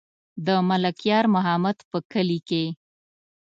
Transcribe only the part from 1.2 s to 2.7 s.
محمد په کلي کې.